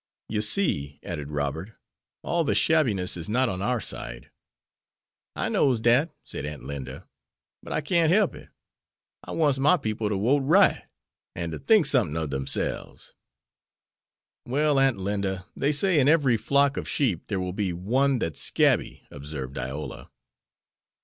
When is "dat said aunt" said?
5.79-6.63